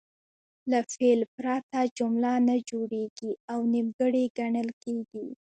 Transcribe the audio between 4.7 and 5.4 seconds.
کیږي.